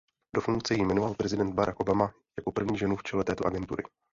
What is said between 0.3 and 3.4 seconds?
Do funkce ji jmenoval prezident Barack Obama jako první ženu v čele